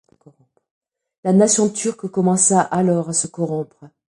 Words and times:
La 1.23 1.31
nation 1.31 1.69
turque 1.69 2.07
commença 2.07 2.59
alors 2.59 3.09
à 3.09 3.13
se 3.13 3.27
corrompre. 3.27 3.85